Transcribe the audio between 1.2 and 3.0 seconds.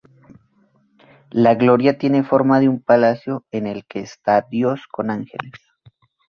La "Gloria" tiene forma de un